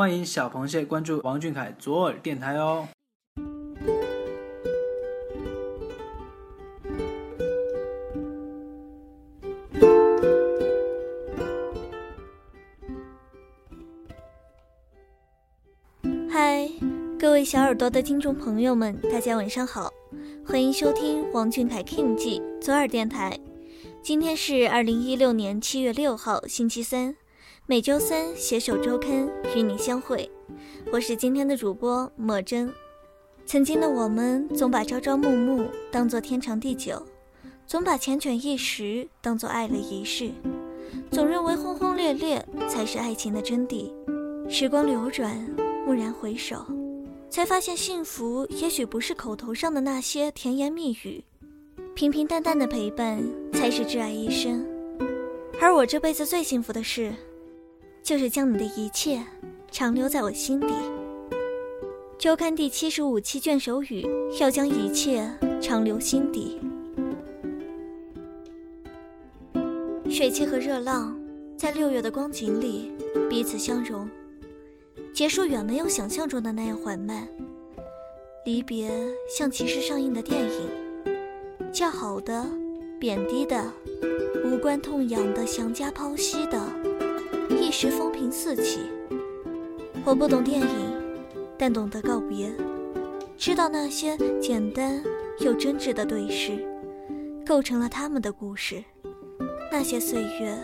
[0.00, 2.88] 欢迎小螃蟹关注王俊凯左耳电台哦。
[16.30, 16.66] 嗨，
[17.18, 19.92] 各位小耳朵的听众朋友们，大家晚上好，
[20.46, 23.38] 欢迎收听王俊凯 King 记左耳电台。
[24.02, 27.14] 今天是二零一六年七月六号，星期三。
[27.66, 30.30] 每周三携手周刊与你相会，
[30.92, 32.72] 我是今天的主播莫真。
[33.46, 37.04] 曾经的我们总把朝朝暮暮当作天长地久，
[37.66, 40.30] 总把缱绻一时当作爱了一世，
[41.10, 43.92] 总认为轰轰烈烈才是爱情的真谛。
[44.48, 45.36] 时光流转，
[45.86, 46.64] 蓦然回首，
[47.28, 51.24] 才发现幸福也许不是口头上的那些甜言蜜语。
[51.94, 53.22] 平平淡淡的陪伴
[53.52, 54.66] 才是挚爱一生，
[55.60, 57.12] 而我这辈子最幸福的事，
[58.02, 59.22] 就是将你的一切
[59.70, 60.74] 长留在我心底。
[62.18, 64.06] 周刊第七十五期卷首语：
[64.38, 66.58] 要将一切长留心底。
[70.10, 71.18] 水汽和热浪
[71.56, 72.92] 在六月的光景里
[73.28, 74.08] 彼此相融，
[75.14, 77.26] 结束远没有想象中的那样缓慢，
[78.44, 78.90] 离别
[79.34, 81.72] 像及时上映的电影。
[81.72, 82.44] 叫好的，
[82.98, 83.72] 贬低的，
[84.44, 86.60] 无关痛痒的，详加剖析的，
[87.70, 88.80] 一时风平四起。
[90.04, 90.66] 我不懂电影，
[91.56, 92.50] 但懂得告别，
[93.38, 95.00] 知道那些简单
[95.38, 96.66] 又真挚的对视，
[97.46, 98.82] 构成了他们的故事。
[99.70, 100.58] 那些岁月，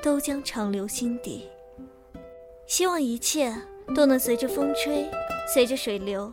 [0.00, 1.48] 都将长留心底。
[2.68, 3.52] 希望一切
[3.92, 5.10] 都能随着风吹，
[5.52, 6.32] 随着水流，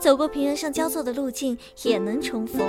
[0.00, 2.60] 走过平原上交错的路径，也能重逢。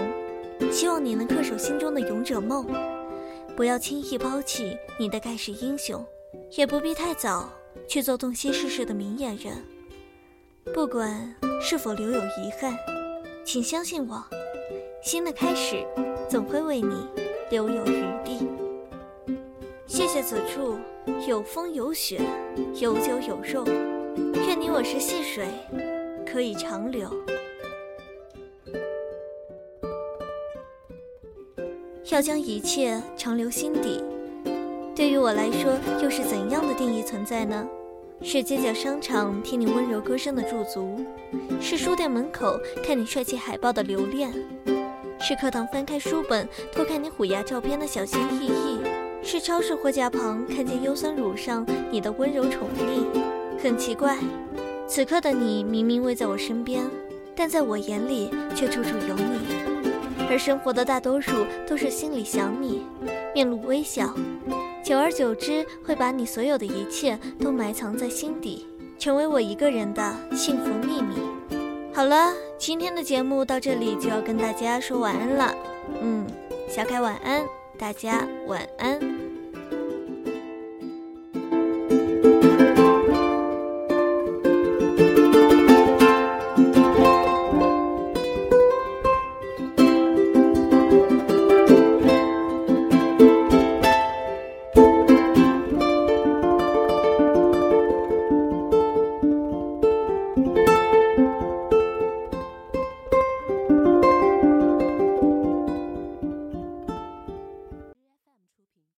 [0.71, 2.63] 希望你能恪守心中的勇者梦，
[3.57, 6.05] 不要轻易抛弃你的盖世英雄，
[6.51, 7.49] 也不必太早
[7.87, 9.63] 去做洞悉世事的明眼人。
[10.73, 12.77] 不管是否留有遗憾，
[13.43, 14.23] 请相信我，
[15.03, 15.85] 新的开始
[16.29, 17.07] 总会为你
[17.49, 18.47] 留有余地。
[19.87, 20.77] 谢谢此处
[21.27, 22.21] 有风有雪，
[22.75, 23.65] 有酒有肉，
[24.45, 25.47] 愿你我是细水，
[26.25, 27.09] 可以长流。
[32.11, 34.03] 要将一切长留心底，
[34.99, 35.71] 对于我来说，
[36.03, 37.65] 又是怎样的定义存在呢？
[38.21, 40.99] 是街角商场听你温柔歌声的驻足，
[41.61, 44.29] 是书店门口看你帅气海报的留恋，
[45.21, 48.81] 是课堂翻开书本偷看你虎牙照片的小心翼翼，
[49.23, 53.05] 是超市货架旁看见优酸乳上你的温柔宠溺。
[53.63, 54.17] 很奇怪，
[54.85, 56.83] 此刻的你明明未在我身边，
[57.33, 59.47] 但在我眼里却处处有你。
[60.29, 61.31] 而生活的大多数
[61.65, 62.83] 都是心里想你，
[63.33, 64.13] 面露微笑，
[64.89, 68.65] 久而久之会把你所有的一切都埋藏在心底，
[68.97, 71.15] 成为我一个人的幸福秘密。
[71.93, 75.53] 好了，今天的节目到这里就要跟大家说晚安了。
[76.01, 76.25] 嗯，
[76.67, 77.45] 小凯晚安，
[77.77, 79.28] 大家晚安。